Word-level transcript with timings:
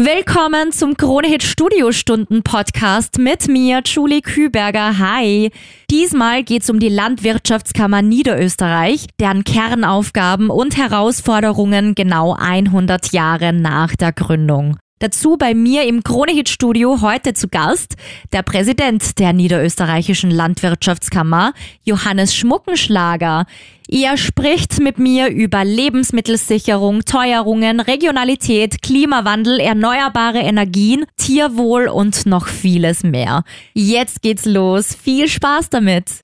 Willkommen 0.00 0.70
zum 0.70 0.96
Kronehit 0.96 1.42
Studiostunden 1.42 2.44
Podcast 2.44 3.18
mit 3.18 3.48
mir, 3.48 3.82
Julie 3.84 4.20
Küberger. 4.20 4.96
Hi. 5.00 5.50
Diesmal 5.90 6.44
geht's 6.44 6.70
um 6.70 6.78
die 6.78 6.88
Landwirtschaftskammer 6.88 8.00
Niederösterreich, 8.00 9.06
deren 9.18 9.42
Kernaufgaben 9.42 10.50
und 10.50 10.76
Herausforderungen 10.76 11.96
genau 11.96 12.32
100 12.38 13.12
Jahre 13.12 13.52
nach 13.52 13.96
der 13.96 14.12
Gründung. 14.12 14.78
Dazu 15.00 15.36
bei 15.36 15.54
mir 15.54 15.84
im 15.84 16.02
Kronehit-Studio 16.02 17.00
heute 17.02 17.32
zu 17.32 17.46
Gast 17.46 17.94
der 18.32 18.42
Präsident 18.42 19.20
der 19.20 19.32
Niederösterreichischen 19.32 20.32
Landwirtschaftskammer, 20.32 21.52
Johannes 21.84 22.34
Schmuckenschlager. 22.34 23.46
Er 23.88 24.16
spricht 24.16 24.80
mit 24.80 24.98
mir 24.98 25.28
über 25.28 25.64
Lebensmittelsicherung, 25.64 27.04
Teuerungen, 27.04 27.78
Regionalität, 27.78 28.82
Klimawandel, 28.82 29.60
erneuerbare 29.60 30.40
Energien, 30.40 31.06
Tierwohl 31.16 31.86
und 31.86 32.26
noch 32.26 32.48
vieles 32.48 33.04
mehr. 33.04 33.44
Jetzt 33.74 34.20
geht's 34.20 34.46
los. 34.46 34.96
Viel 35.00 35.28
Spaß 35.28 35.70
damit! 35.70 36.20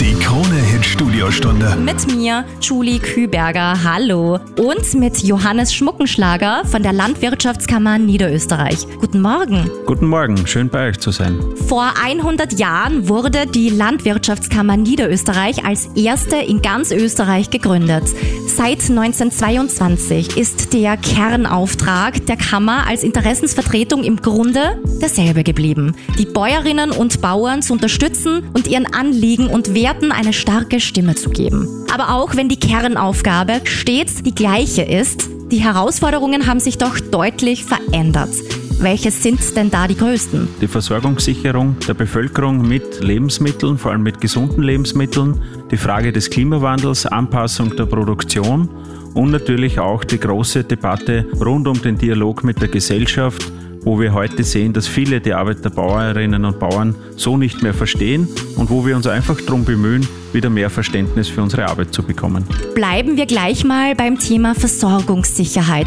Die 0.00 0.14
Krone-Hit 0.14 0.75
Studiostunde. 0.84 1.76
Mit 1.76 2.14
mir, 2.14 2.44
Julie 2.60 2.98
Küberger, 2.98 3.82
hallo. 3.82 4.38
Und 4.58 4.94
mit 4.94 5.22
Johannes 5.22 5.74
Schmuckenschlager 5.74 6.62
von 6.64 6.82
der 6.82 6.92
Landwirtschaftskammer 6.92 7.98
Niederösterreich. 7.98 8.86
Guten 8.98 9.20
Morgen. 9.20 9.70
Guten 9.86 10.06
Morgen, 10.06 10.46
schön 10.46 10.68
bei 10.68 10.88
euch 10.88 10.98
zu 10.98 11.10
sein. 11.10 11.38
Vor 11.68 11.92
100 12.02 12.58
Jahren 12.58 13.08
wurde 13.08 13.46
die 13.46 13.70
Landwirtschaftskammer 13.70 14.76
Niederösterreich 14.76 15.64
als 15.64 15.88
erste 15.94 16.36
in 16.36 16.62
ganz 16.62 16.90
Österreich 16.90 17.50
gegründet. 17.50 18.04
Seit 18.46 18.80
1922 18.88 20.36
ist 20.36 20.72
der 20.72 20.96
Kernauftrag 20.96 22.26
der 22.26 22.36
Kammer 22.36 22.86
als 22.86 23.02
Interessensvertretung 23.02 24.04
im 24.04 24.16
Grunde 24.16 24.80
derselbe 25.00 25.44
geblieben. 25.44 25.94
Die 26.18 26.26
Bäuerinnen 26.26 26.90
und 26.90 27.20
Bauern 27.20 27.62
zu 27.62 27.72
unterstützen 27.72 28.48
und 28.52 28.66
ihren 28.66 28.86
Anliegen 28.92 29.48
und 29.48 29.74
Werten 29.74 30.10
eine 30.10 30.32
starke 30.32 30.65
Stimme 30.80 31.14
zu 31.14 31.30
geben. 31.30 31.68
Aber 31.92 32.14
auch 32.14 32.36
wenn 32.36 32.48
die 32.48 32.58
Kernaufgabe 32.58 33.60
stets 33.64 34.22
die 34.22 34.34
gleiche 34.34 34.82
ist, 34.82 35.28
die 35.50 35.58
Herausforderungen 35.58 36.46
haben 36.46 36.60
sich 36.60 36.76
doch 36.78 36.98
deutlich 36.98 37.64
verändert. 37.64 38.30
Welche 38.78 39.10
sind 39.10 39.56
denn 39.56 39.70
da 39.70 39.88
die 39.88 39.96
größten? 39.96 40.48
Die 40.60 40.68
Versorgungssicherung 40.68 41.76
der 41.88 41.94
Bevölkerung 41.94 42.66
mit 42.66 43.02
Lebensmitteln, 43.02 43.78
vor 43.78 43.92
allem 43.92 44.02
mit 44.02 44.20
gesunden 44.20 44.62
Lebensmitteln, 44.62 45.40
die 45.70 45.78
Frage 45.78 46.12
des 46.12 46.28
Klimawandels, 46.28 47.06
Anpassung 47.06 47.74
der 47.74 47.86
Produktion 47.86 48.68
und 49.14 49.30
natürlich 49.30 49.78
auch 49.78 50.04
die 50.04 50.20
große 50.20 50.64
Debatte 50.64 51.24
rund 51.40 51.66
um 51.68 51.80
den 51.80 51.96
Dialog 51.96 52.44
mit 52.44 52.60
der 52.60 52.68
Gesellschaft, 52.68 53.50
wo 53.86 54.00
wir 54.00 54.12
heute 54.12 54.42
sehen, 54.42 54.72
dass 54.72 54.88
viele 54.88 55.20
die 55.20 55.32
Arbeit 55.32 55.64
der 55.64 55.70
Bauerinnen 55.70 56.44
und 56.44 56.58
Bauern 56.58 56.96
so 57.14 57.36
nicht 57.36 57.62
mehr 57.62 57.72
verstehen 57.72 58.28
und 58.56 58.68
wo 58.68 58.84
wir 58.84 58.96
uns 58.96 59.06
einfach 59.06 59.40
darum 59.40 59.64
bemühen, 59.64 60.06
wieder 60.32 60.50
mehr 60.50 60.70
Verständnis 60.70 61.28
für 61.28 61.40
unsere 61.40 61.66
Arbeit 61.66 61.94
zu 61.94 62.02
bekommen. 62.02 62.44
Bleiben 62.74 63.16
wir 63.16 63.26
gleich 63.26 63.64
mal 63.64 63.94
beim 63.94 64.18
Thema 64.18 64.56
Versorgungssicherheit. 64.56 65.86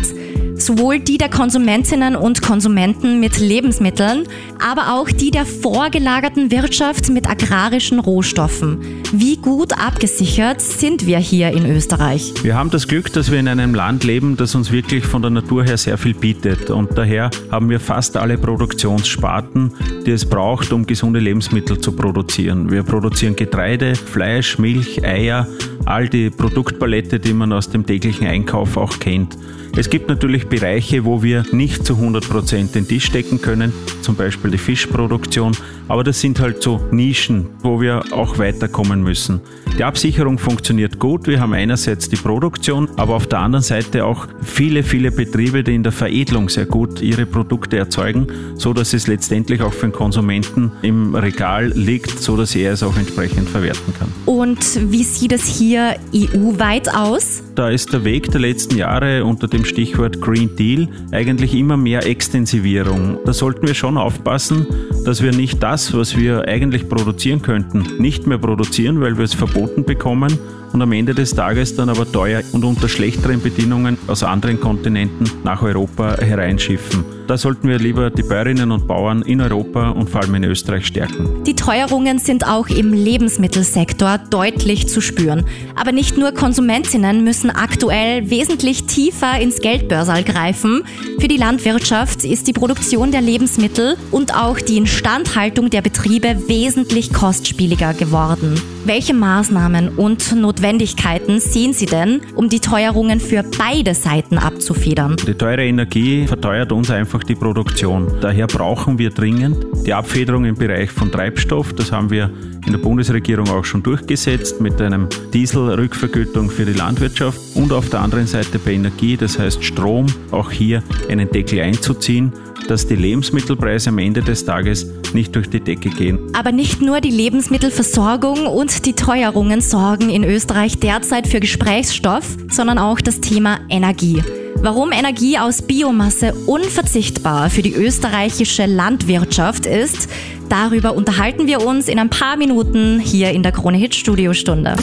Sowohl 0.60 1.00
die 1.00 1.18
der 1.18 1.30
Konsumentinnen 1.30 2.18
und 2.18 2.42
Konsumenten 2.42 3.22
mit 3.22 3.40
Lebensmitteln, 3.40 4.28
aber 4.60 4.94
auch 4.94 5.10
die 5.10 5.32
der 5.32 5.46
vorgelagerten 5.46 6.52
Wirtschaft 6.52 7.10
mit 7.10 7.30
agrarischen 7.30 8.00
Rohstoffen. 8.00 8.78
Wie 9.14 9.38
gut 9.38 9.72
abgesichert 9.74 10.60
sind 10.60 11.08
wir 11.08 11.18
hier 11.18 11.52
in 11.52 11.66
Österreich? 11.66 12.34
Wir 12.44 12.58
haben 12.58 12.70
das 12.72 12.90
Glück, 12.90 13.14
dass 13.14 13.32
wir 13.32 13.40
in 13.40 13.48
einem 13.48 13.74
Land 13.74 14.04
leben, 14.04 14.36
das 14.36 14.54
uns 14.54 14.70
wirklich 14.70 15.06
von 15.06 15.22
der 15.22 15.32
Natur 15.32 15.64
her 15.64 15.78
sehr 15.78 15.98
viel 15.98 16.14
bietet. 16.14 16.70
Und 16.70 16.98
daher 16.98 17.30
haben 17.50 17.70
wir 17.70 17.80
fast 17.80 18.18
alle 18.18 18.38
Produktionssparten, 18.38 19.72
die 20.06 20.12
es 20.12 20.26
braucht, 20.26 20.74
um 20.74 20.86
gesunde 20.86 21.22
Lebensmittel 21.22 21.80
zu 21.80 21.94
produzieren. 21.94 22.70
Wir 22.70 22.84
produzieren 22.84 23.38
Getreide, 23.38 23.96
Fleisch, 23.96 24.60
Milch, 24.60 25.06
Eier, 25.06 25.48
all 25.86 26.10
die 26.10 26.30
Produktpalette, 26.30 27.18
die 27.20 27.34
man 27.34 27.54
aus 27.54 27.70
dem 27.70 27.86
täglichen 27.86 28.28
Einkauf 28.28 28.76
auch 28.76 29.00
kennt. 29.00 29.38
Es 29.78 29.90
gibt 29.90 30.10
natürlich 30.10 30.48
Bereiche, 30.48 31.06
wo 31.06 31.24
wir 31.24 31.44
nicht 31.52 31.86
zu 31.86 31.94
100% 31.94 32.74
den 32.74 32.88
Tisch 32.88 33.12
decken 33.12 33.42
können, 33.42 33.72
zum 34.02 34.16
Beispiel 34.16 34.52
die 34.52 34.58
Fischproduktion, 34.58 35.56
aber 35.88 36.04
das 36.04 36.20
sind 36.20 36.40
halt 36.40 36.62
so 36.62 36.82
Nischen, 36.92 37.48
wo 37.62 37.80
wir 37.80 38.04
auch 38.12 38.38
weiterkommen 38.40 39.04
müssen. 39.04 39.42
Die 39.80 39.86
Absicherung 39.86 40.38
funktioniert 40.38 41.00
gut. 41.00 41.26
Wir 41.26 41.40
haben 41.40 41.54
einerseits 41.54 42.10
die 42.10 42.18
Produktion, 42.18 42.90
aber 42.98 43.16
auf 43.16 43.28
der 43.28 43.40
anderen 43.40 43.64
Seite 43.64 44.04
auch 44.04 44.28
viele, 44.42 44.84
viele 44.84 45.10
Betriebe, 45.10 45.64
die 45.64 45.74
in 45.74 45.84
der 45.84 45.94
Veredelung 45.94 46.50
sehr 46.50 46.66
gut 46.66 47.02
ihre 47.02 47.26
Produkte 47.26 47.78
erzeugen, 47.78 48.28
so 48.56 48.74
dass 48.74 48.92
es 48.92 49.08
letztendlich 49.08 49.62
auch 49.62 49.72
für 49.72 49.88
den 49.88 49.94
Konsumenten 49.94 50.74
im 50.82 51.16
Regal 51.16 51.72
liegt, 51.74 52.20
so 52.20 52.36
dass 52.36 52.58
er 52.58 52.74
es 52.74 52.84
auch 52.84 52.98
entsprechend 52.98 53.48
verwerten 53.48 53.94
kann. 53.98 54.10
Und 54.26 54.92
wie 54.92 55.04
sieht 55.04 55.32
es 55.32 55.46
hier 55.46 55.96
EU-weit 56.14 56.94
aus? 56.94 57.42
Da 57.56 57.70
ist 57.70 57.94
der 57.94 58.04
Weg 58.04 58.32
der 58.32 58.42
letzten 58.42 58.78
Jahre 58.78 59.24
unter 59.24 59.48
dem 59.48 59.64
Stichwort 59.64 60.20
Green 60.20 60.58
Deal 60.58 60.90
eigentlich 61.12 61.56
immer 61.56 61.78
mehr 61.78 62.06
Extensivierung. 62.06 63.18
Da 63.26 63.32
sollten 63.32 63.66
wir 63.66 63.76
schon 63.76 63.98
aufpassen, 63.98 64.68
dass 65.06 65.24
wir 65.24 65.32
nicht 65.32 65.64
das, 65.64 65.94
was 65.94 66.18
wir 66.18 66.50
eigentlich 66.50 66.90
produzieren 66.90 67.42
könnten, 67.42 67.86
nicht 67.98 68.28
mehr 68.28 68.38
produzieren, 68.40 69.00
weil 69.00 69.18
wir 69.18 69.24
es 69.24 69.34
verboten 69.34 69.69
bekommen 69.78 70.40
und 70.74 70.82
am 70.82 70.92
Ende 70.92 71.14
des 71.14 71.34
Tages 71.34 71.76
dann 71.76 71.90
aber 71.90 72.12
teuer 72.12 72.42
und 72.52 72.64
unter 72.64 72.90
schlechteren 72.90 73.42
Bedingungen 73.42 73.98
aus 74.08 74.24
anderen 74.24 74.60
Kontinenten 74.60 75.30
nach 75.44 75.62
Europa 75.62 76.18
hereinschiffen. 76.20 77.20
Da 77.30 77.38
sollten 77.38 77.68
wir 77.68 77.78
lieber 77.78 78.10
die 78.10 78.24
Bäuerinnen 78.24 78.72
und 78.72 78.88
Bauern 78.88 79.22
in 79.22 79.40
Europa 79.40 79.92
und 79.92 80.10
vor 80.10 80.22
allem 80.22 80.34
in 80.34 80.46
Österreich 80.46 80.88
stärken. 80.88 81.44
Die 81.46 81.56
Teuerungen 81.56 82.18
sind 82.18 82.48
auch 82.48 82.68
im 82.70 82.92
Lebensmittelsektor 82.92 84.18
deutlich 84.32 84.88
zu 84.88 85.00
spüren. 85.00 85.46
Aber 85.76 85.92
nicht 85.92 86.18
nur 86.18 86.32
Konsumentinnen 86.32 87.24
müssen 87.24 87.52
aktuell 87.52 88.32
wesentlich 88.32 88.86
tiefer 88.86 89.40
ins 89.40 89.62
Geldbörsal 89.62 90.24
greifen. 90.24 90.82
Für 91.20 91.28
die 91.28 91.38
Landwirtschaft 91.38 92.26
ist 92.26 92.48
die 92.48 92.54
Produktion 92.54 93.12
der 93.12 93.22
Lebensmittel 93.22 93.96
und 94.10 94.36
auch 94.36 94.60
die 94.60 94.78
Instandhaltung 94.78 95.70
der 95.70 95.84
Betriebe 95.84 96.48
wesentlich 96.48 97.14
kostspieliger 97.14 97.94
geworden. 97.94 98.60
Welche 98.86 99.14
Maßnahmen 99.14 99.90
und 99.90 100.36
Notwendigkeiten 100.60 101.40
sehen 101.40 101.72
Sie 101.72 101.86
denn, 101.86 102.20
um 102.36 102.50
die 102.50 102.60
Teuerungen 102.60 103.22
für 103.22 103.46
beide 103.58 103.94
Seiten 103.94 104.38
abzufedern? 104.38 105.16
Die 105.26 105.34
teure 105.34 105.64
Energie 105.64 106.28
verteuert 106.28 106.74
uns 106.74 106.92
einfach 106.92 107.24
die 107.24 107.36
Produktion. 107.36 108.12
Daher 108.20 108.46
brauchen 108.48 109.00
wir 109.00 109.10
dringend 109.10 109.66
die 109.86 109.94
Abfederung 109.94 110.44
im 110.44 110.56
Bereich 110.56 110.92
von 110.92 111.14
Treibstoff. 111.14 111.72
Das 111.72 111.94
haben 111.94 112.10
wir 112.10 112.30
in 112.66 112.74
der 112.74 112.80
Bundesregierung 112.80 113.48
auch 113.50 113.64
schon 113.64 113.84
durchgesetzt 113.84 114.60
mit 114.60 114.82
einem 114.82 115.08
Dieselrückvergütung 115.34 116.50
für 116.50 116.66
die 116.66 116.74
Landwirtschaft 116.74 117.40
und 117.56 117.72
auf 117.72 117.90
der 117.90 118.02
anderen 118.02 118.28
Seite 118.28 118.60
bei 118.60 118.74
Energie, 118.74 119.16
das 119.16 119.40
heißt 119.40 119.64
Strom, 119.64 120.08
auch 120.32 120.52
hier 120.52 120.84
einen 121.08 121.32
Deckel 121.32 121.62
einzuziehen 121.62 122.34
dass 122.70 122.86
die 122.86 122.96
Lebensmittelpreise 122.96 123.90
am 123.90 123.98
Ende 123.98 124.22
des 124.22 124.46
Tages 124.46 124.86
nicht 125.14 125.36
durch 125.36 125.50
die 125.50 125.60
Decke 125.60 125.90
gehen. 125.90 126.20
Aber 126.34 126.52
nicht 126.52 126.82
nur 126.82 127.02
die 127.02 127.12
Lebensmittelversorgung 127.12 128.48
und 128.48 128.86
die 128.86 128.94
Teuerungen 128.94 129.62
sorgen 129.62 130.10
in 130.10 130.24
Österreich 130.24 130.80
derzeit 130.80 131.28
für 131.28 131.40
Gesprächsstoff, 131.40 132.38
sondern 132.50 132.78
auch 132.78 133.02
das 133.02 133.22
Thema 133.22 133.60
Energie. 133.70 134.22
Warum 134.62 134.92
Energie 134.92 135.38
aus 135.38 135.62
Biomasse 135.62 136.34
unverzichtbar 136.46 137.50
für 137.50 137.62
die 137.62 137.74
österreichische 137.74 138.66
Landwirtschaft 138.66 139.66
ist, 139.66 140.10
darüber 140.50 140.96
unterhalten 140.96 141.48
wir 141.48 141.66
uns 141.66 141.88
in 141.88 141.98
ein 141.98 142.10
paar 142.10 142.36
Minuten 142.36 143.00
hier 143.00 143.32
in 143.32 143.42
der 143.42 143.54
Krone 143.54 143.78
Hit 143.78 143.96
Studiostunde. 143.96 144.76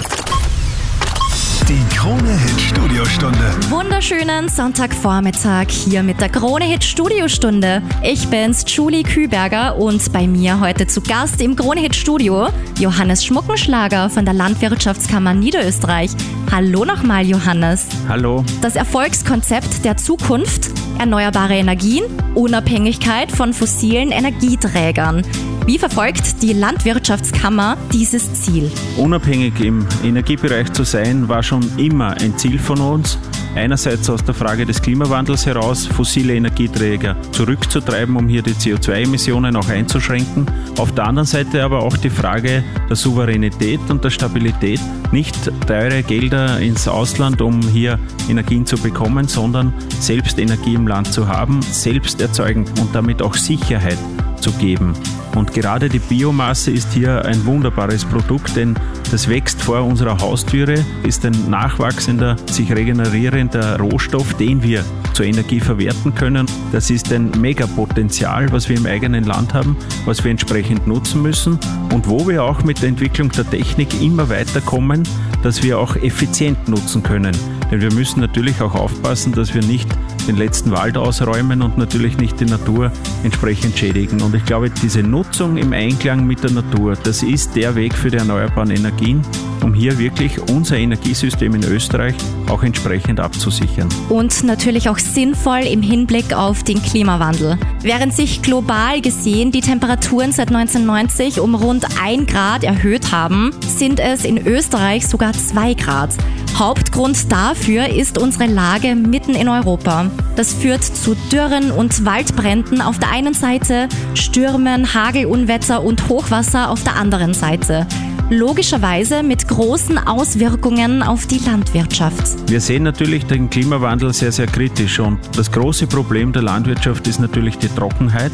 Die 1.69 1.85
Krone 1.97 2.31
Hit 2.31 2.61
Studiostunde. 2.61 3.71
Wunderschönen 3.71 4.49
Sonntagvormittag 4.49 5.67
hier 5.69 6.05
mit 6.05 6.21
der 6.21 6.29
Krone 6.29 6.65
Hit 6.65 6.85
Studiostunde. 6.85 7.83
Ich 8.05 8.29
bin's, 8.29 8.65
Julie 8.69 9.03
Küberger 9.03 9.77
und 9.77 10.13
bei 10.13 10.29
mir 10.29 10.61
heute 10.61 10.87
zu 10.87 11.01
Gast 11.01 11.41
im 11.41 11.57
Krone 11.57 11.81
Hit 11.81 11.97
Studio 11.97 12.51
Johannes 12.79 13.25
Schmuckenschlager 13.25 14.11
von 14.11 14.25
der 14.25 14.35
Landwirtschaftskammer 14.35 15.35
Niederösterreich. 15.35 16.13
Hallo 16.53 16.85
nochmal, 16.85 17.27
Johannes. 17.27 17.89
Hallo. 18.09 18.45
Das 18.63 18.77
Erfolgskonzept 18.77 19.85
der 19.85 19.97
Zukunft, 19.97 20.71
erneuerbare 21.01 21.57
Energien, 21.57 22.05
Unabhängigkeit 22.37 23.33
von 23.33 23.53
fossilen 23.53 24.13
Energieträgern. 24.13 25.25
Wie 25.67 25.79
verfolgt 25.79 26.43
die 26.43 26.53
Landwirtschaftskammer 26.53 27.77
dieses 27.93 28.33
Ziel? 28.35 28.71
Unabhängig 28.97 29.59
im 29.59 29.85
Energiebereich 30.05 30.73
zu 30.73 30.85
sein, 30.85 31.29
war 31.29 31.43
schon 31.43 31.69
immer 31.77 32.13
ein 32.21 32.39
Ziel 32.39 32.61
von 32.61 32.81
uns. 32.81 33.19
einerseits 33.57 34.09
aus 34.11 34.23
der 34.23 34.35
Frage 34.35 34.67
des 34.67 34.83
Klimawandels 34.83 35.47
heraus, 35.47 35.87
fossile 35.87 36.35
Energieträger 36.35 37.17
zurückzutreiben, 37.33 38.15
um 38.17 38.29
hier 38.29 38.43
die 38.43 38.53
CO2-Emissionen 38.53 39.57
auch 39.57 39.69
einzuschränken. 39.69 40.47
Auf 40.79 40.95
der 40.95 41.07
anderen 41.07 41.27
Seite 41.27 41.65
aber 41.65 41.81
auch 41.81 41.97
die 41.97 42.11
Frage 42.11 42.63
der 42.89 42.97
Souveränität 42.97 43.81
und 43.89 44.05
der 44.05 44.11
Stabilität, 44.11 44.81
nicht 45.11 45.35
teure 45.67 46.03
Gelder 46.03 46.61
ins 46.61 46.87
Ausland, 46.87 47.41
um 47.41 47.61
hier 47.63 47.99
Energien 48.29 48.67
zu 48.67 48.77
bekommen, 48.77 49.27
sondern 49.27 49.73
selbst 50.01 50.39
Energie 50.39 50.75
im 50.75 50.87
Land 50.87 51.13
zu 51.13 51.27
haben, 51.27 51.63
selbst 51.63 52.21
erzeugen 52.21 52.67
und 52.81 52.95
damit 52.95 53.23
auch 53.23 53.35
Sicherheit 53.35 53.99
zu 54.37 54.53
geben. 54.53 54.95
Und 55.35 55.53
gerade 55.53 55.89
die 55.89 55.99
Biomasse 55.99 56.71
ist 56.71 56.93
hier 56.93 57.25
ein 57.25 57.45
wunderbares 57.45 58.05
Produkt, 58.05 58.57
denn 58.57 58.75
das 59.11 59.29
wächst 59.29 59.61
vor 59.61 59.83
unserer 59.83 60.19
Haustüre, 60.19 60.85
ist 61.03 61.27
ein 61.27 61.51
nachwachsender, 61.51 62.37
sich 62.51 62.73
regenerierender 62.73 63.79
Rohstoff, 63.79 64.35
den 64.35 64.63
wir 64.63 64.83
zur 65.13 65.27
Energie 65.27 65.61
verwerten 65.61 66.15
können. 66.15 66.47
Das 66.73 66.91
ist 66.91 67.13
ein 67.13 67.31
Megapotenzial, 67.39 68.51
was 68.51 68.69
wir 68.69 68.77
im 68.77 68.87
eigenen 68.87 69.25
Land 69.25 69.53
haben, 69.53 69.77
was 70.07 70.25
wir 70.25 70.31
entsprechend 70.31 70.87
nutzen 70.87 71.23
müssen 71.23 71.59
und 71.93 72.09
wo 72.09 72.27
wir 72.27 72.43
auch 72.43 72.65
mit 72.65 72.81
der 72.81 72.89
Entwicklung 72.89 73.31
der 73.31 73.49
Technik 73.49 74.01
immer 74.03 74.29
weiterkommen, 74.29 75.03
dass 75.43 75.63
wir 75.63 75.79
auch 75.79 75.97
effizient 75.97 76.69
nutzen 76.69 77.03
können. 77.03 77.37
Denn 77.71 77.81
wir 77.81 77.93
müssen 77.93 78.21
natürlich 78.21 78.61
auch 78.61 78.75
aufpassen, 78.75 79.33
dass 79.33 79.55
wir 79.55 79.63
nicht 79.63 79.89
den 80.27 80.37
letzten 80.37 80.71
Wald 80.71 80.97
ausräumen 80.97 81.63
und 81.63 81.79
natürlich 81.79 82.19
nicht 82.19 82.41
die 82.41 82.45
Natur 82.45 82.93
entsprechend 83.23 83.79
schädigen. 83.79 84.23
Und 84.23 84.35
ich 84.35 84.45
glaube, 84.45 84.71
diese 84.71 85.03
Nutzung 85.03 85.57
im 85.57 85.73
Einklang 85.73 86.27
mit 86.27 86.43
der 86.43 86.53
Natur, 86.53 86.95
das 87.03 87.23
ist 87.23 87.57
der 87.57 87.75
Weg 87.75 87.95
für 87.95 88.11
die 88.11 88.19
erneuerbaren 88.19 88.71
Energien, 88.71 89.23
um 89.63 89.75
hier 89.75 89.99
wirklich 89.99 90.39
unser 90.51 90.77
Energiesystem 90.77 91.55
in 91.55 91.65
Österreich 91.65 92.15
auch 92.49 92.63
entsprechend 92.63 93.21
abzusichern. 93.21 93.89
Und 94.09 94.45
natürlich 94.45 94.89
auch 94.89 94.99
sinnvoll 94.99 95.61
im 95.61 95.83
Hinblick 95.83 96.33
auf 96.33 96.63
den 96.63 96.83
Klimawandel. 96.83 97.59
Während 97.83 98.15
sich 98.15 98.43
global 98.43 99.01
gesehen 99.01 99.53
die 99.53 99.61
Temperaturen 99.61 100.33
seit 100.33 100.49
1990 100.49 101.41
um 101.41 101.55
rund 101.55 101.87
1 102.01 102.27
Grad 102.27 102.65
erhöht 102.65 103.13
haben, 103.13 103.53
sind 103.67 104.01
es 104.01 104.25
in 104.25 104.47
Österreich 104.47 105.07
sogar 105.07 105.33
2 105.33 105.75
Grad. 105.75 106.11
Hauptgrund 106.59 107.31
dafür 107.31 107.91
ist 107.91 108.17
unsere 108.17 108.47
Lage 108.47 108.95
mitten 108.95 109.35
in 109.35 109.47
Europa. 109.47 110.11
Das 110.37 110.55
führt 110.55 110.83
zu 110.83 111.15
Dürren 111.31 111.71
und 111.71 112.07
Waldbränden 112.07 112.81
auf 112.81 112.99
der 112.99 113.11
einen 113.11 113.35
Seite, 113.35 113.91
Stürmen, 114.15 114.95
Hagelunwetter 114.95 115.83
und 115.83 116.09
Hochwasser 116.09 116.71
auf 116.71 116.83
der 116.83 116.97
anderen 116.97 117.35
Seite 117.35 117.87
logischerweise 118.29 119.23
mit 119.23 119.47
großen 119.47 119.99
Auswirkungen 119.99 121.03
auf 121.05 121.27
die 121.27 121.39
Landwirtschaft. 121.39 122.51
Wir 122.51 122.61
sehen 122.61 122.83
natürlich 122.83 123.25
den 123.27 123.51
Klimawandel 123.51 124.13
sehr, 124.13 124.33
sehr 124.33 124.49
kritisch 124.49 124.99
und 124.99 125.21
das 125.37 125.53
große 125.53 125.87
Problem 125.87 126.33
der 126.33 126.43
Landwirtschaft 126.43 127.07
ist 127.07 127.21
natürlich 127.21 127.57
die 127.59 127.69
Trockenheit 127.69 128.33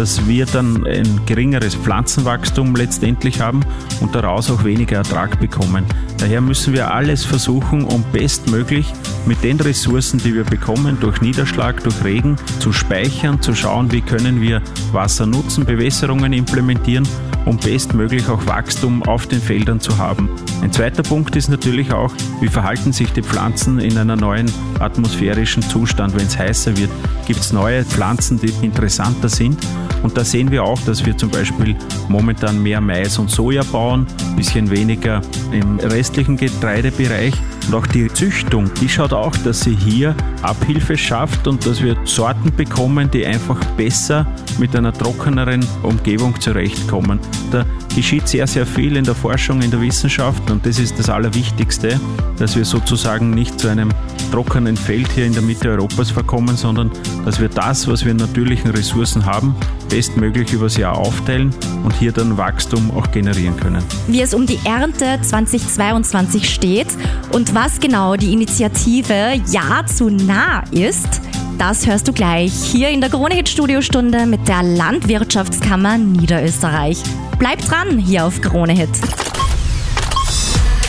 dass 0.00 0.26
wir 0.26 0.46
dann 0.46 0.86
ein 0.86 1.20
geringeres 1.26 1.74
Pflanzenwachstum 1.74 2.74
letztendlich 2.74 3.42
haben 3.42 3.60
und 4.00 4.14
daraus 4.14 4.50
auch 4.50 4.64
weniger 4.64 4.96
Ertrag 4.96 5.38
bekommen. 5.38 5.84
Daher 6.16 6.40
müssen 6.40 6.72
wir 6.72 6.94
alles 6.94 7.22
versuchen, 7.26 7.84
um 7.84 8.02
bestmöglich 8.10 8.94
mit 9.26 9.44
den 9.44 9.60
Ressourcen, 9.60 10.18
die 10.18 10.34
wir 10.34 10.44
bekommen, 10.44 10.96
durch 11.02 11.20
Niederschlag, 11.20 11.82
durch 11.84 12.02
Regen, 12.02 12.36
zu 12.60 12.72
speichern, 12.72 13.42
zu 13.42 13.54
schauen, 13.54 13.92
wie 13.92 14.00
können 14.00 14.40
wir 14.40 14.62
Wasser 14.92 15.26
nutzen, 15.26 15.66
Bewässerungen 15.66 16.32
implementieren, 16.32 17.06
um 17.44 17.56
bestmöglich 17.56 18.28
auch 18.28 18.46
Wachstum 18.46 19.02
auf 19.02 19.26
den 19.26 19.40
Feldern 19.40 19.80
zu 19.80 19.98
haben. 19.98 20.28
Ein 20.62 20.72
zweiter 20.72 21.02
Punkt 21.02 21.36
ist 21.36 21.48
natürlich 21.48 21.92
auch, 21.92 22.12
wie 22.40 22.48
verhalten 22.48 22.92
sich 22.92 23.12
die 23.12 23.22
Pflanzen 23.22 23.78
in 23.78 23.96
einer 23.98 24.16
neuen 24.16 24.50
atmosphärischen 24.78 25.62
Zustand. 25.62 26.16
Wenn 26.16 26.26
es 26.26 26.38
heißer 26.38 26.76
wird, 26.76 26.90
gibt 27.26 27.40
es 27.40 27.52
neue 27.52 27.84
Pflanzen, 27.84 28.40
die 28.40 28.52
interessanter 28.64 29.28
sind. 29.28 29.58
Und 30.02 30.16
da 30.16 30.24
sehen 30.24 30.50
wir 30.50 30.64
auch, 30.64 30.80
dass 30.82 31.04
wir 31.04 31.16
zum 31.16 31.30
Beispiel 31.30 31.76
momentan 32.08 32.62
mehr 32.62 32.80
Mais 32.80 33.18
und 33.18 33.30
Soja 33.30 33.62
bauen, 33.64 34.06
ein 34.28 34.36
bisschen 34.36 34.70
weniger 34.70 35.20
im 35.52 35.78
restlichen 35.78 36.36
Getreidebereich. 36.36 37.34
Und 37.70 37.76
auch 37.76 37.86
die 37.86 38.08
Züchtung, 38.08 38.68
die 38.80 38.88
schaut 38.88 39.12
auch, 39.12 39.36
dass 39.36 39.60
sie 39.60 39.76
hier 39.76 40.16
Abhilfe 40.42 40.98
schafft 40.98 41.46
und 41.46 41.64
dass 41.64 41.80
wir 41.80 41.96
Sorten 42.02 42.50
bekommen, 42.56 43.08
die 43.08 43.24
einfach 43.24 43.64
besser 43.76 44.26
mit 44.58 44.74
einer 44.74 44.92
trockeneren 44.92 45.64
Umgebung 45.84 46.34
zurechtkommen. 46.40 47.20
Da 47.52 47.64
geschieht 47.94 48.26
sehr, 48.26 48.48
sehr 48.48 48.66
viel 48.66 48.96
in 48.96 49.04
der 49.04 49.14
Forschung, 49.14 49.62
in 49.62 49.70
der 49.70 49.80
Wissenschaft 49.80 50.50
und 50.50 50.66
das 50.66 50.80
ist 50.80 50.98
das 50.98 51.08
Allerwichtigste, 51.08 52.00
dass 52.38 52.56
wir 52.56 52.64
sozusagen 52.64 53.30
nicht 53.30 53.60
zu 53.60 53.68
einem 53.68 53.90
trockenen 54.30 54.76
Feld 54.76 55.08
hier 55.12 55.26
in 55.26 55.32
der 55.32 55.42
Mitte 55.42 55.68
Europas 55.68 56.10
verkommen, 56.10 56.56
sondern 56.56 56.90
dass 57.24 57.40
wir 57.40 57.48
das, 57.48 57.88
was 57.88 58.04
wir 58.04 58.12
in 58.12 58.16
natürlichen 58.16 58.70
Ressourcen 58.70 59.26
haben, 59.26 59.54
bestmöglich 59.88 60.52
übers 60.52 60.76
Jahr 60.76 60.96
aufteilen 60.96 61.54
und 61.84 61.94
hier 61.94 62.12
dann 62.12 62.36
Wachstum 62.36 62.90
auch 62.92 63.10
generieren 63.10 63.56
können. 63.56 63.82
Wie 64.06 64.20
es 64.20 64.34
um 64.34 64.46
die 64.46 64.58
Ernte 64.64 65.18
2022 65.22 66.48
steht 66.48 66.88
und 67.32 67.54
was 67.54 67.80
genau 67.80 68.16
die 68.16 68.32
Initiative 68.32 69.40
Ja 69.50 69.84
zu 69.86 70.10
nah 70.10 70.62
ist, 70.70 71.20
das 71.58 71.86
hörst 71.86 72.08
du 72.08 72.12
gleich 72.14 72.52
hier 72.54 72.88
in 72.88 73.02
der 73.02 73.10
Krone 73.10 73.34
Hit 73.34 73.48
Studiostunde 73.48 74.24
mit 74.24 74.48
der 74.48 74.62
Landwirtschaftskammer 74.62 75.98
Niederösterreich. 75.98 77.02
Bleib 77.38 77.60
dran 77.60 77.98
hier 77.98 78.24
auf 78.24 78.40
Krone 78.40 78.72
Hit. 78.72 78.88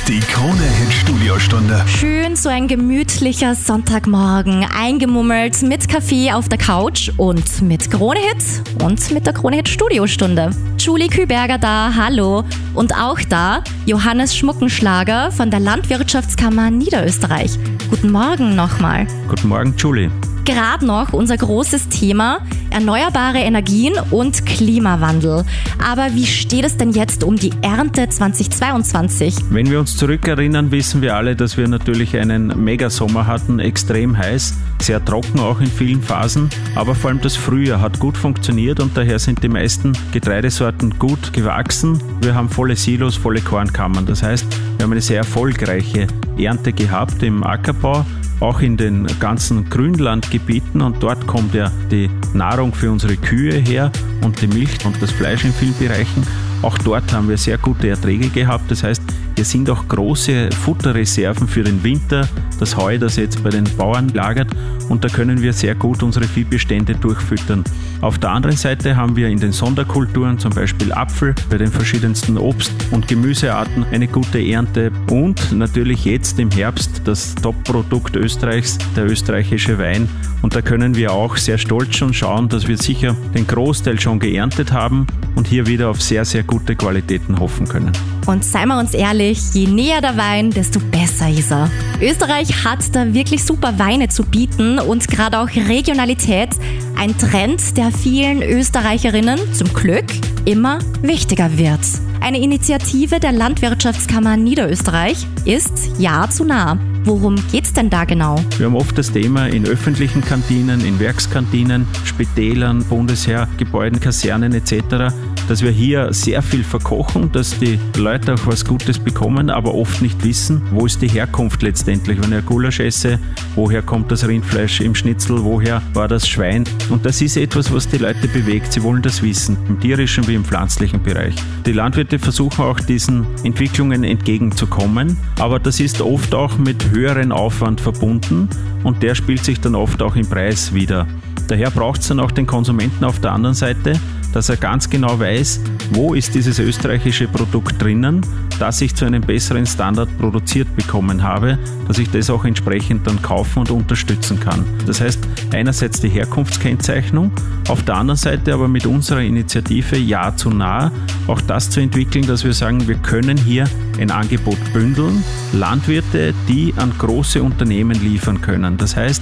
Die 0.07 0.19
Krone 0.19 0.63
Hit 0.63 0.90
Studiostunde. 1.31 1.81
Schön 1.87 2.35
so 2.35 2.49
ein 2.49 2.67
gemütlicher 2.67 3.55
Sonntagmorgen, 3.55 4.65
eingemummelt 4.77 5.61
mit 5.61 5.87
Kaffee 5.87 6.29
auf 6.33 6.49
der 6.49 6.57
Couch 6.57 7.09
und 7.15 7.61
mit 7.61 7.89
Krone 7.89 8.19
Hit 8.19 8.83
und 8.83 9.11
mit 9.11 9.25
der 9.25 9.33
Krone 9.33 9.55
Hit 9.55 9.69
Studiostunde. 9.69 10.49
Julie 10.77 11.07
Küberger 11.07 11.57
da, 11.57 11.93
hallo. 11.95 12.43
Und 12.73 12.93
auch 12.95 13.19
da 13.29 13.63
Johannes 13.85 14.35
Schmuckenschlager 14.35 15.31
von 15.31 15.49
der 15.49 15.61
Landwirtschaftskammer 15.61 16.69
Niederösterreich. 16.69 17.57
Guten 17.89 18.11
Morgen 18.11 18.55
nochmal. 18.55 19.07
Guten 19.29 19.47
Morgen, 19.47 19.73
Julie 19.77 20.11
gerade 20.45 20.85
noch 20.85 21.13
unser 21.13 21.37
großes 21.37 21.89
Thema 21.89 22.39
erneuerbare 22.71 23.39
Energien 23.39 23.93
und 24.11 24.45
Klimawandel. 24.45 25.43
Aber 25.83 26.13
wie 26.13 26.25
steht 26.25 26.65
es 26.65 26.77
denn 26.77 26.91
jetzt 26.91 27.23
um 27.23 27.35
die 27.35 27.51
Ernte 27.61 28.07
2022? 28.07 29.35
Wenn 29.49 29.69
wir 29.69 29.79
uns 29.79 29.97
zurückerinnern, 29.97 30.71
wissen 30.71 31.01
wir 31.01 31.15
alle, 31.15 31.35
dass 31.35 31.57
wir 31.57 31.67
natürlich 31.67 32.15
einen 32.17 32.63
Megasommer 32.63 33.27
hatten, 33.27 33.59
extrem 33.59 34.17
heiß, 34.17 34.55
sehr 34.81 35.03
trocken 35.03 35.39
auch 35.39 35.59
in 35.59 35.67
vielen 35.67 36.01
Phasen. 36.01 36.49
Aber 36.75 36.95
vor 36.95 37.09
allem 37.09 37.21
das 37.21 37.35
Frühjahr 37.35 37.81
hat 37.81 37.99
gut 37.99 38.17
funktioniert 38.17 38.79
und 38.79 38.95
daher 38.95 39.19
sind 39.19 39.43
die 39.43 39.49
meisten 39.49 39.93
Getreidesorten 40.11 40.97
gut 40.97 41.33
gewachsen. 41.33 42.01
Wir 42.21 42.35
haben 42.35 42.49
volle 42.49 42.75
Silos, 42.75 43.15
volle 43.15 43.41
Kornkammern. 43.41 44.05
Das 44.05 44.23
heißt, 44.23 44.45
wir 44.77 44.83
haben 44.83 44.91
eine 44.91 45.01
sehr 45.01 45.17
erfolgreiche 45.17 46.07
Ernte 46.37 46.73
gehabt 46.73 47.21
im 47.23 47.43
Ackerbau 47.43 48.05
auch 48.41 48.59
in 48.59 48.75
den 48.75 49.07
ganzen 49.19 49.69
Grünlandgebieten 49.69 50.81
und 50.81 51.01
dort 51.01 51.25
kommt 51.27 51.53
ja 51.53 51.71
die 51.91 52.09
Nahrung 52.33 52.73
für 52.73 52.91
unsere 52.91 53.15
Kühe 53.15 53.53
her 53.53 53.91
und 54.23 54.41
die 54.41 54.47
Milch 54.47 54.83
und 54.83 55.01
das 55.01 55.11
Fleisch 55.11 55.45
in 55.45 55.53
vielen 55.53 55.77
Bereichen. 55.77 56.25
Auch 56.63 56.77
dort 56.79 57.13
haben 57.13 57.29
wir 57.29 57.37
sehr 57.37 57.57
gute 57.57 57.89
Erträge 57.89 58.29
gehabt. 58.29 58.69
Das 58.69 58.83
heißt, 58.83 59.01
hier 59.35 59.45
sind 59.45 59.69
auch 59.69 59.87
große 59.87 60.49
Futterreserven 60.51 61.47
für 61.47 61.63
den 61.63 61.83
Winter, 61.83 62.27
das 62.59 62.75
Heu, 62.75 62.97
das 62.97 63.15
jetzt 63.15 63.43
bei 63.43 63.49
den 63.49 63.63
Bauern 63.77 64.09
lagert 64.09 64.49
und 64.89 65.03
da 65.03 65.07
können 65.07 65.41
wir 65.41 65.53
sehr 65.53 65.75
gut 65.75 66.03
unsere 66.03 66.25
Viehbestände 66.25 66.95
durchfüttern. 66.95 67.63
Auf 68.01 68.17
der 68.17 68.31
anderen 68.31 68.57
Seite 68.57 68.95
haben 68.95 69.15
wir 69.15 69.27
in 69.27 69.39
den 69.39 69.51
Sonderkulturen 69.51 70.39
zum 70.39 70.51
Beispiel 70.51 70.91
Apfel, 70.91 71.35
bei 71.51 71.59
den 71.59 71.67
verschiedensten 71.67 72.35
Obst- 72.35 72.73
und 72.89 73.07
Gemüsearten 73.07 73.85
eine 73.91 74.07
gute 74.07 74.43
Ernte 74.43 74.91
und 75.11 75.51
natürlich 75.51 76.03
jetzt 76.05 76.39
im 76.39 76.49
Herbst 76.49 77.01
das 77.05 77.35
Top-Produkt 77.35 78.15
Österreichs, 78.15 78.79
der 78.95 79.05
österreichische 79.05 79.77
Wein. 79.77 80.09
Und 80.41 80.55
da 80.55 80.63
können 80.63 80.95
wir 80.95 81.13
auch 81.13 81.37
sehr 81.37 81.59
stolz 81.59 81.95
schon 81.95 82.15
schauen, 82.15 82.49
dass 82.49 82.67
wir 82.67 82.77
sicher 82.79 83.15
den 83.35 83.45
Großteil 83.45 83.99
schon 83.99 84.17
geerntet 84.17 84.71
haben 84.71 85.05
und 85.35 85.45
hier 85.45 85.67
wieder 85.67 85.89
auf 85.89 86.01
sehr, 86.01 86.25
sehr 86.25 86.41
gute 86.41 86.75
Qualitäten 86.75 87.39
hoffen 87.39 87.67
können. 87.67 87.91
Und 88.25 88.45
seien 88.45 88.67
wir 88.69 88.79
uns 88.79 88.93
ehrlich, 88.93 89.39
je 89.53 89.67
näher 89.67 90.01
der 90.01 90.17
Wein, 90.17 90.51
desto 90.51 90.79
besser 90.79 91.29
ist 91.29 91.51
er. 91.51 91.69
Österreich 92.01 92.63
hat 92.63 92.95
da 92.95 93.13
wirklich 93.13 93.43
super 93.43 93.79
Weine 93.79 94.09
zu 94.09 94.23
bieten 94.23 94.79
und 94.79 95.07
gerade 95.07 95.39
auch 95.39 95.49
Regionalität, 95.49 96.49
ein 96.95 97.17
Trend, 97.17 97.77
der 97.77 97.91
vielen 97.91 98.43
Österreicherinnen 98.43 99.39
zum 99.53 99.73
Glück 99.73 100.05
immer 100.45 100.79
wichtiger 101.01 101.57
wird. 101.57 101.79
Eine 102.19 102.39
Initiative 102.39 103.19
der 103.19 103.31
Landwirtschaftskammer 103.31 104.37
Niederösterreich 104.37 105.25
ist 105.45 105.73
Ja 105.97 106.29
zu 106.29 106.43
nah. 106.43 106.77
Worum 107.03 107.35
geht's 107.51 107.73
denn 107.73 107.89
da 107.89 108.05
genau? 108.05 108.35
Wir 108.59 108.67
haben 108.67 108.75
oft 108.75 108.95
das 108.95 109.11
Thema 109.11 109.47
in 109.47 109.65
öffentlichen 109.65 110.21
Kantinen, 110.21 110.85
in 110.85 110.99
Werkskantinen, 110.99 111.87
Spitälern, 112.05 112.83
Bundesheergebäuden, 112.85 113.99
Kasernen 113.99 114.53
etc 114.53 115.11
dass 115.47 115.61
wir 115.61 115.71
hier 115.71 116.13
sehr 116.13 116.41
viel 116.41 116.63
verkochen, 116.63 117.31
dass 117.31 117.57
die 117.59 117.79
Leute 117.97 118.33
auch 118.33 118.45
was 118.45 118.65
Gutes 118.65 118.99
bekommen, 118.99 119.49
aber 119.49 119.73
oft 119.73 120.01
nicht 120.01 120.23
wissen, 120.23 120.61
wo 120.71 120.85
ist 120.85 121.01
die 121.01 121.07
Herkunft 121.07 121.61
letztendlich. 121.61 122.21
Wenn 122.21 122.37
ich 122.37 122.45
Gulasch 122.45 122.79
esse, 122.79 123.19
woher 123.55 123.81
kommt 123.81 124.11
das 124.11 124.27
Rindfleisch 124.27 124.81
im 124.81 124.95
Schnitzel, 124.95 125.43
woher 125.43 125.81
war 125.93 126.07
das 126.07 126.27
Schwein? 126.27 126.63
Und 126.89 127.05
das 127.05 127.21
ist 127.21 127.37
etwas, 127.37 127.73
was 127.73 127.87
die 127.87 127.97
Leute 127.97 128.27
bewegt. 128.27 128.73
Sie 128.73 128.83
wollen 128.83 129.01
das 129.01 129.21
wissen, 129.21 129.57
im 129.67 129.79
tierischen 129.79 130.27
wie 130.27 130.35
im 130.35 130.45
pflanzlichen 130.45 131.01
Bereich. 131.01 131.35
Die 131.65 131.73
Landwirte 131.73 132.19
versuchen 132.19 132.63
auch 132.63 132.79
diesen 132.79 133.25
Entwicklungen 133.43 134.03
entgegenzukommen, 134.03 135.17
aber 135.39 135.59
das 135.59 135.79
ist 135.79 136.01
oft 136.01 136.33
auch 136.33 136.57
mit 136.57 136.91
höheren 136.91 137.31
Aufwand 137.31 137.81
verbunden 137.81 138.49
und 138.83 139.03
der 139.03 139.15
spielt 139.15 139.43
sich 139.43 139.59
dann 139.59 139.75
oft 139.75 140.01
auch 140.01 140.15
im 140.15 140.27
Preis 140.27 140.73
wieder. 140.73 141.07
Daher 141.47 141.69
braucht 141.69 142.01
es 142.01 142.07
dann 142.07 142.19
auch 142.19 142.31
den 142.31 142.47
Konsumenten 142.47 143.03
auf 143.03 143.19
der 143.19 143.33
anderen 143.33 143.55
Seite, 143.55 143.99
dass 144.33 144.49
er 144.49 144.57
ganz 144.57 144.89
genau 144.89 145.19
weiß, 145.19 145.61
wo 145.91 146.13
ist 146.13 146.35
dieses 146.35 146.59
österreichische 146.59 147.27
Produkt 147.27 147.81
drinnen, 147.81 148.21
das 148.59 148.81
ich 148.81 148.95
zu 148.95 149.05
einem 149.05 149.21
besseren 149.21 149.65
Standard 149.65 150.09
produziert 150.17 150.75
bekommen 150.75 151.23
habe, 151.23 151.57
dass 151.87 151.97
ich 151.97 152.09
das 152.11 152.29
auch 152.29 152.45
entsprechend 152.45 153.07
dann 153.07 153.21
kaufen 153.21 153.59
und 153.59 153.71
unterstützen 153.71 154.39
kann. 154.39 154.65
Das 154.85 155.01
heißt, 155.01 155.19
einerseits 155.53 155.99
die 155.99 156.09
Herkunftskennzeichnung, 156.09 157.31
auf 157.69 157.83
der 157.83 157.95
anderen 157.95 158.17
Seite 158.17 158.53
aber 158.53 158.67
mit 158.67 158.85
unserer 158.85 159.21
Initiative 159.21 159.97
Ja 159.97 160.35
zu 160.35 160.49
nah 160.49 160.91
auch 161.27 161.41
das 161.41 161.69
zu 161.69 161.79
entwickeln, 161.79 162.25
dass 162.27 162.43
wir 162.43 162.53
sagen, 162.53 162.87
wir 162.87 162.95
können 162.95 163.37
hier 163.37 163.65
ein 163.99 164.11
Angebot 164.11 164.57
bündeln, 164.73 165.23
Landwirte, 165.53 166.33
die 166.47 166.73
an 166.77 166.91
große 166.97 167.41
Unternehmen 167.41 168.01
liefern 168.03 168.41
können. 168.41 168.77
Das 168.77 168.95
heißt, 168.95 169.21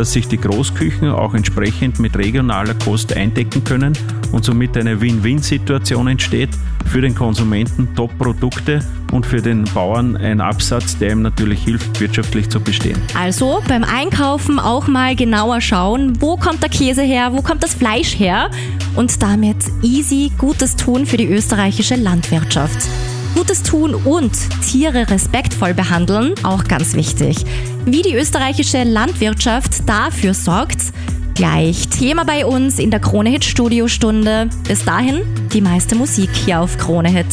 dass 0.00 0.12
sich 0.12 0.28
die 0.28 0.38
Großküchen 0.38 1.10
auch 1.10 1.34
entsprechend 1.34 1.98
mit 1.98 2.16
regionaler 2.16 2.72
Kost 2.72 3.14
eindecken 3.14 3.64
können 3.64 3.92
und 4.32 4.46
somit 4.46 4.74
eine 4.78 4.98
Win-Win-Situation 4.98 6.08
entsteht. 6.08 6.48
Für 6.86 7.02
den 7.02 7.14
Konsumenten 7.14 7.94
Top-Produkte 7.94 8.82
und 9.12 9.26
für 9.26 9.42
den 9.42 9.64
Bauern 9.64 10.16
ein 10.16 10.40
Absatz, 10.40 10.96
der 10.96 11.12
ihm 11.12 11.20
natürlich 11.20 11.62
hilft, 11.64 12.00
wirtschaftlich 12.00 12.48
zu 12.48 12.60
bestehen. 12.60 12.98
Also 13.14 13.62
beim 13.68 13.84
Einkaufen 13.84 14.58
auch 14.58 14.86
mal 14.86 15.14
genauer 15.14 15.60
schauen, 15.60 16.18
wo 16.22 16.38
kommt 16.38 16.62
der 16.62 16.70
Käse 16.70 17.02
her, 17.02 17.34
wo 17.34 17.42
kommt 17.42 17.62
das 17.62 17.74
Fleisch 17.74 18.18
her 18.18 18.50
und 18.96 19.22
damit 19.22 19.58
easy 19.82 20.32
Gutes 20.38 20.76
tun 20.76 21.04
für 21.04 21.18
die 21.18 21.26
österreichische 21.26 21.96
Landwirtschaft. 21.96 22.88
Gutes 23.34 23.62
tun 23.62 23.94
und 23.94 24.32
Tiere 24.62 25.08
respektvoll 25.08 25.74
behandeln, 25.74 26.34
auch 26.42 26.64
ganz 26.64 26.94
wichtig. 26.94 27.36
Wie 27.84 28.02
die 28.02 28.14
österreichische 28.14 28.84
Landwirtschaft 28.84 29.88
dafür 29.88 30.34
sorgt, 30.34 30.92
gleich 31.34 31.88
Thema 31.88 32.24
bei 32.24 32.44
uns 32.44 32.78
in 32.78 32.90
der 32.90 33.00
Kronehit 33.00 33.44
Studiostunde. 33.44 34.48
Bis 34.68 34.84
dahin 34.84 35.22
die 35.52 35.60
meiste 35.60 35.94
Musik 35.94 36.30
hier 36.34 36.60
auf 36.60 36.76
Kronehit. 36.76 37.26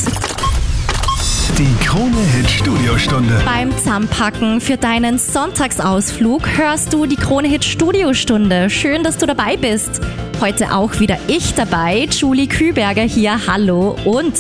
Die 1.57 1.85
Kronehit 1.85 2.49
Studiostunde. 2.49 3.41
Beim 3.43 3.75
Zahnpacken 3.77 4.61
für 4.61 4.77
deinen 4.77 5.17
Sonntagsausflug 5.17 6.47
hörst 6.57 6.93
du 6.93 7.05
die 7.05 7.15
Kronehit 7.15 7.65
Studiostunde. 7.65 8.69
Schön, 8.69 9.03
dass 9.03 9.17
du 9.17 9.25
dabei 9.25 9.57
bist. 9.57 9.99
Heute 10.39 10.72
auch 10.72 11.00
wieder 11.00 11.17
ich 11.27 11.56
dabei, 11.56 12.08
Julie 12.12 12.46
Küberger 12.46 13.01
hier, 13.01 13.48
hallo 13.48 13.96
und 14.06 14.34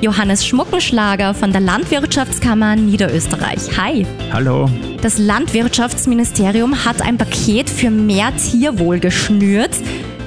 Johannes 0.00 0.44
Schmuckenschlager 0.44 1.32
von 1.32 1.52
der 1.52 1.60
Landwirtschaftskammer 1.60 2.74
Niederösterreich. 2.74 3.78
Hi. 3.78 4.04
Hallo. 4.32 4.68
Das 5.00 5.16
Landwirtschaftsministerium 5.18 6.84
hat 6.84 7.02
ein 7.02 7.18
Paket 7.18 7.70
für 7.70 7.90
mehr 7.90 8.32
Tierwohl 8.36 8.98
geschnürt 8.98 9.76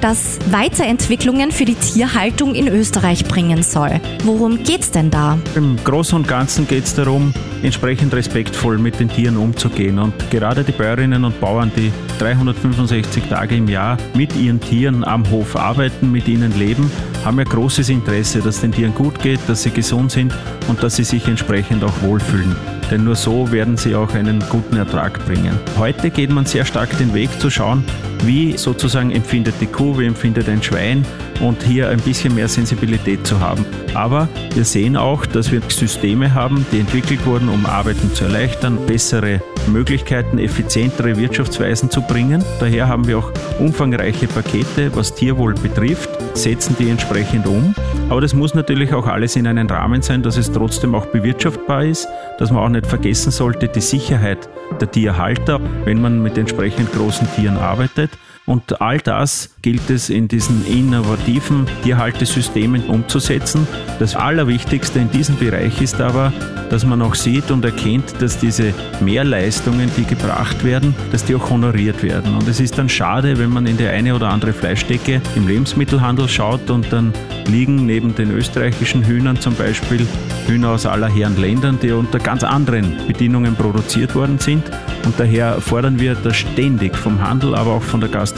das 0.00 0.38
Weiterentwicklungen 0.50 1.50
für 1.50 1.64
die 1.64 1.74
Tierhaltung 1.74 2.54
in 2.54 2.68
Österreich 2.68 3.24
bringen 3.24 3.62
soll. 3.62 4.00
Worum 4.24 4.62
geht's 4.62 4.90
denn 4.90 5.10
da? 5.10 5.38
Im 5.54 5.76
Großen 5.82 6.16
und 6.16 6.28
Ganzen 6.28 6.68
geht 6.68 6.84
es 6.84 6.94
darum, 6.94 7.34
entsprechend 7.62 8.14
respektvoll 8.14 8.78
mit 8.78 9.00
den 9.00 9.08
Tieren 9.08 9.36
umzugehen. 9.36 9.98
Und 9.98 10.14
gerade 10.30 10.64
die 10.64 10.72
Bäuerinnen 10.72 11.24
und 11.24 11.40
Bauern, 11.40 11.70
die 11.76 11.92
365 12.18 13.24
Tage 13.24 13.56
im 13.56 13.68
Jahr 13.68 13.96
mit 14.14 14.34
ihren 14.36 14.60
Tieren 14.60 15.04
am 15.04 15.28
Hof 15.30 15.56
arbeiten, 15.56 16.10
mit 16.10 16.28
ihnen 16.28 16.56
leben, 16.58 16.90
haben 17.24 17.38
ja 17.38 17.44
großes 17.44 17.88
Interesse, 17.88 18.40
dass 18.40 18.60
den 18.60 18.72
Tieren 18.72 18.94
gut 18.94 19.20
geht, 19.20 19.40
dass 19.46 19.62
sie 19.62 19.70
gesund 19.70 20.10
sind 20.10 20.32
und 20.68 20.82
dass 20.82 20.96
sie 20.96 21.04
sich 21.04 21.26
entsprechend 21.28 21.84
auch 21.84 22.02
wohlfühlen 22.02 22.56
denn 22.90 23.04
nur 23.04 23.16
so 23.16 23.52
werden 23.52 23.76
sie 23.76 23.94
auch 23.94 24.14
einen 24.14 24.42
guten 24.48 24.76
Ertrag 24.76 25.24
bringen. 25.26 25.58
Heute 25.76 26.10
geht 26.10 26.30
man 26.30 26.46
sehr 26.46 26.64
stark 26.64 26.96
den 26.98 27.12
Weg 27.14 27.28
zu 27.38 27.50
schauen, 27.50 27.84
wie 28.24 28.56
sozusagen 28.56 29.10
empfindet 29.10 29.54
die 29.60 29.66
Kuh, 29.66 29.98
wie 29.98 30.06
empfindet 30.06 30.48
ein 30.48 30.62
Schwein 30.62 31.04
und 31.40 31.62
hier 31.62 31.88
ein 31.88 32.00
bisschen 32.00 32.34
mehr 32.34 32.48
Sensibilität 32.48 33.26
zu 33.26 33.40
haben. 33.40 33.64
Aber 33.94 34.28
wir 34.54 34.64
sehen 34.64 34.96
auch, 34.96 35.26
dass 35.26 35.50
wir 35.52 35.60
Systeme 35.68 36.34
haben, 36.34 36.66
die 36.72 36.80
entwickelt 36.80 37.24
wurden, 37.26 37.48
um 37.48 37.66
Arbeiten 37.66 38.12
zu 38.14 38.24
erleichtern, 38.24 38.78
bessere 38.86 39.40
Möglichkeiten, 39.68 40.38
effizientere 40.38 41.16
Wirtschaftsweisen 41.16 41.90
zu 41.90 42.02
bringen. 42.02 42.44
Daher 42.60 42.88
haben 42.88 43.06
wir 43.06 43.18
auch 43.18 43.32
umfangreiche 43.58 44.26
Pakete, 44.26 44.94
was 44.94 45.14
Tierwohl 45.14 45.54
betrifft, 45.54 46.08
setzen 46.34 46.76
die 46.78 46.88
entsprechend 46.88 47.46
um. 47.46 47.74
Aber 48.08 48.20
das 48.20 48.34
muss 48.34 48.54
natürlich 48.54 48.94
auch 48.94 49.06
alles 49.06 49.36
in 49.36 49.46
einem 49.46 49.66
Rahmen 49.68 50.02
sein, 50.02 50.22
dass 50.22 50.36
es 50.36 50.50
trotzdem 50.50 50.94
auch 50.94 51.06
bewirtschaftbar 51.06 51.84
ist, 51.84 52.08
dass 52.38 52.50
man 52.50 52.62
auch 52.62 52.68
nicht 52.68 52.86
vergessen 52.86 53.30
sollte, 53.30 53.68
die 53.68 53.80
Sicherheit 53.80 54.48
der 54.80 54.90
Tierhalter, 54.90 55.60
wenn 55.84 56.00
man 56.00 56.22
mit 56.22 56.38
entsprechend 56.38 56.92
großen 56.92 57.28
Tieren 57.34 57.56
arbeitet. 57.56 58.07
Und 58.48 58.80
all 58.80 58.96
das 58.98 59.50
gilt 59.60 59.90
es 59.90 60.08
in 60.08 60.26
diesen 60.26 60.66
innovativen 60.66 61.66
Tierhaltesystemen 61.82 62.84
umzusetzen. 62.86 63.68
Das 63.98 64.16
Allerwichtigste 64.16 64.98
in 65.00 65.10
diesem 65.10 65.36
Bereich 65.36 65.82
ist 65.82 66.00
aber, 66.00 66.32
dass 66.70 66.86
man 66.86 67.02
auch 67.02 67.14
sieht 67.14 67.50
und 67.50 67.62
erkennt, 67.66 68.22
dass 68.22 68.38
diese 68.38 68.72
Mehrleistungen, 69.00 69.90
die 69.98 70.04
gebracht 70.04 70.64
werden, 70.64 70.94
dass 71.12 71.26
die 71.26 71.34
auch 71.34 71.50
honoriert 71.50 72.02
werden. 72.02 72.34
Und 72.34 72.48
es 72.48 72.58
ist 72.58 72.78
dann 72.78 72.88
schade, 72.88 73.38
wenn 73.38 73.50
man 73.50 73.66
in 73.66 73.76
die 73.76 73.86
eine 73.86 74.14
oder 74.14 74.30
andere 74.30 74.54
Fleischdecke 74.54 75.20
im 75.36 75.46
Lebensmittelhandel 75.46 76.26
schaut 76.26 76.70
und 76.70 76.90
dann 76.90 77.12
liegen 77.48 77.84
neben 77.84 78.14
den 78.14 78.30
österreichischen 78.30 79.04
Hühnern 79.04 79.38
zum 79.38 79.54
Beispiel 79.56 80.06
Hühner 80.46 80.70
aus 80.70 80.86
aller 80.86 81.08
Herren 81.08 81.38
Ländern, 81.38 81.78
die 81.82 81.92
unter 81.92 82.18
ganz 82.18 82.44
anderen 82.44 82.96
Bedingungen 83.06 83.56
produziert 83.56 84.14
worden 84.14 84.38
sind. 84.38 84.64
Und 85.04 85.18
daher 85.18 85.60
fordern 85.60 85.98
wir 86.00 86.14
das 86.14 86.36
ständig 86.36 86.96
vom 86.96 87.20
Handel, 87.22 87.54
aber 87.54 87.72
auch 87.72 87.82
von 87.82 88.00
der 88.00 88.10
Gastronomie, 88.10 88.37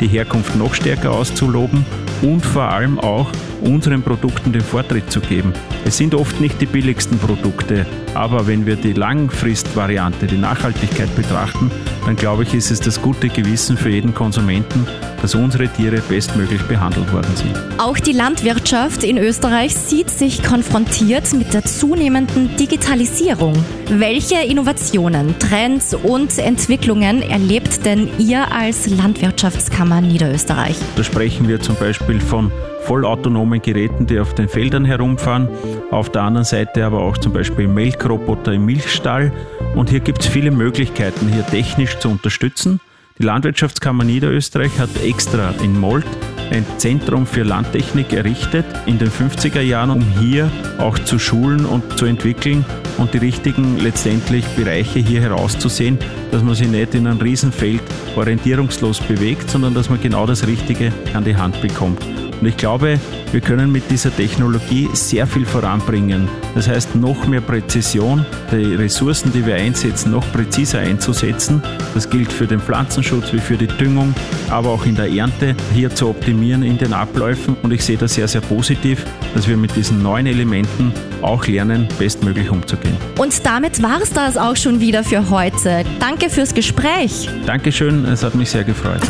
die 0.00 0.08
Herkunft 0.08 0.56
noch 0.56 0.74
stärker 0.74 1.12
auszuloben 1.12 1.84
und 2.22 2.44
vor 2.44 2.64
allem 2.64 2.98
auch 2.98 3.30
unseren 3.62 4.02
Produkten 4.02 4.52
den 4.52 4.62
Vortritt 4.62 5.10
zu 5.10 5.20
geben. 5.20 5.52
Es 5.84 5.96
sind 5.96 6.14
oft 6.14 6.40
nicht 6.40 6.60
die 6.60 6.66
billigsten 6.66 7.18
Produkte, 7.18 7.86
aber 8.14 8.46
wenn 8.46 8.66
wir 8.66 8.76
die 8.76 8.92
Langfristvariante, 8.92 10.26
die 10.26 10.38
Nachhaltigkeit 10.38 11.14
betrachten, 11.16 11.70
dann 12.06 12.16
glaube 12.16 12.42
ich, 12.42 12.54
ist 12.54 12.70
es 12.70 12.80
das 12.80 13.00
gute 13.00 13.28
Gewissen 13.28 13.76
für 13.76 13.90
jeden 13.90 14.14
Konsumenten, 14.14 14.86
dass 15.20 15.34
unsere 15.34 15.68
Tiere 15.68 16.00
bestmöglich 16.08 16.62
behandelt 16.62 17.12
worden 17.12 17.34
sind. 17.36 17.56
Auch 17.78 17.98
die 17.98 18.12
Landwirtschaft 18.12 19.04
in 19.04 19.18
Österreich 19.18 19.74
sieht 19.74 20.10
sich 20.10 20.42
konfrontiert 20.42 21.32
mit 21.34 21.52
der 21.52 21.64
zunehmenden 21.64 22.56
Digitalisierung. 22.56 23.52
Welche 23.88 24.36
Innovationen, 24.36 25.38
Trends 25.38 25.94
und 25.94 26.38
Entwicklungen 26.38 27.22
erlebt 27.22 27.84
denn 27.84 28.08
ihr 28.18 28.50
als 28.52 28.88
Landwirtschaftskammer 28.88 30.00
Niederösterreich? 30.00 30.76
Da 30.96 31.04
sprechen 31.04 31.48
wir 31.48 31.60
zum 31.60 31.76
Beispiel 31.76 32.20
von 32.20 32.50
vollautonomen 32.84 33.62
Geräten, 33.62 34.06
die 34.06 34.18
auf 34.18 34.34
den 34.34 34.48
Feldern 34.48 34.84
herumfahren. 34.84 35.48
Auf 35.90 36.10
der 36.10 36.22
anderen 36.22 36.44
Seite 36.44 36.84
aber 36.84 37.02
auch 37.02 37.18
zum 37.18 37.32
Beispiel 37.32 37.68
Melkroboter 37.68 38.52
im 38.52 38.66
Milchstall. 38.66 39.32
Und 39.74 39.90
hier 39.90 40.00
gibt 40.00 40.20
es 40.20 40.26
viele 40.26 40.50
Möglichkeiten, 40.50 41.28
hier 41.28 41.46
technisch 41.46 41.98
zu 41.98 42.08
unterstützen. 42.08 42.80
Die 43.18 43.24
Landwirtschaftskammer 43.24 44.04
Niederösterreich 44.04 44.78
hat 44.78 44.90
extra 45.04 45.52
in 45.62 45.78
Molt 45.78 46.06
ein 46.50 46.64
Zentrum 46.78 47.26
für 47.26 47.42
Landtechnik 47.42 48.12
errichtet 48.12 48.66
in 48.86 48.98
den 48.98 49.10
50er 49.10 49.60
Jahren, 49.60 49.90
um 49.90 50.02
hier 50.18 50.50
auch 50.78 50.98
zu 50.98 51.18
schulen 51.18 51.64
und 51.64 51.98
zu 51.98 52.06
entwickeln 52.06 52.64
und 52.98 53.14
die 53.14 53.18
richtigen 53.18 53.78
letztendlich 53.78 54.44
Bereiche 54.56 54.98
hier 54.98 55.20
herauszusehen, 55.22 55.98
dass 56.30 56.42
man 56.42 56.54
sich 56.54 56.68
nicht 56.68 56.94
in 56.94 57.06
einem 57.06 57.20
Riesenfeld 57.20 57.82
orientierungslos 58.16 59.00
bewegt, 59.00 59.50
sondern 59.50 59.74
dass 59.74 59.88
man 59.88 60.00
genau 60.00 60.26
das 60.26 60.46
Richtige 60.46 60.92
an 61.14 61.24
die 61.24 61.36
Hand 61.36 61.60
bekommt. 61.62 62.04
Und 62.40 62.46
ich 62.46 62.56
glaube, 62.56 62.98
wir 63.32 63.40
können 63.40 63.70
mit 63.70 63.90
dieser 63.90 64.14
Technologie 64.14 64.88
sehr 64.94 65.26
viel 65.26 65.44
voranbringen. 65.44 66.26
Das 66.54 66.68
heißt, 66.68 66.96
noch 66.96 67.26
mehr 67.26 67.42
Präzision, 67.42 68.24
die 68.50 68.74
Ressourcen, 68.74 69.30
die 69.32 69.44
wir 69.44 69.56
einsetzen, 69.56 70.12
noch 70.12 70.24
präziser 70.32 70.78
einzusetzen. 70.78 71.62
Das 71.92 72.08
gilt 72.08 72.32
für 72.32 72.46
den 72.46 72.60
Pflanzenschutz 72.60 73.32
wie 73.34 73.40
für 73.40 73.58
die 73.58 73.66
Düngung, 73.66 74.14
aber 74.48 74.70
auch 74.70 74.86
in 74.86 74.94
der 74.94 75.12
Ernte 75.12 75.54
hier 75.74 75.94
zu 75.94 76.08
optimieren 76.40 76.62
in 76.62 76.78
den 76.78 76.92
Abläufen. 76.94 77.56
Und 77.62 77.72
ich 77.72 77.84
sehe 77.84 77.98
das 77.98 78.14
sehr, 78.14 78.26
sehr 78.26 78.40
positiv, 78.40 79.04
dass 79.34 79.46
wir 79.46 79.56
mit 79.56 79.76
diesen 79.76 80.02
neuen 80.02 80.26
Elementen 80.26 80.92
auch 81.22 81.46
lernen, 81.46 81.86
bestmöglich 81.98 82.50
umzugehen. 82.50 82.96
Und 83.18 83.44
damit 83.44 83.82
war 83.82 84.00
es 84.00 84.10
das 84.10 84.36
auch 84.38 84.56
schon 84.56 84.80
wieder 84.80 85.04
für 85.04 85.28
heute. 85.28 85.84
Danke 85.98 86.30
fürs 86.30 86.54
Gespräch. 86.54 87.28
Dankeschön, 87.44 88.06
es 88.06 88.22
hat 88.22 88.34
mich 88.34 88.50
sehr 88.50 88.64
gefreut. 88.64 89.02